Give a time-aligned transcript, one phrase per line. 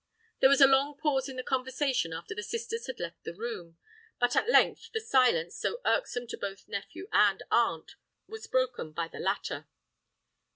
[0.39, 3.77] There was a long pause in the conversation after the sisters had left the room;
[4.19, 7.93] but at length the silence, so irksome to both nephew and aunt,
[8.25, 9.67] was broken by the latter.